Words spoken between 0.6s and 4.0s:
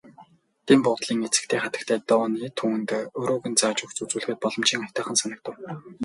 Дэн буудлын эзэгтэй хатагтай Дооне түүнд өрөөг нь зааж өгч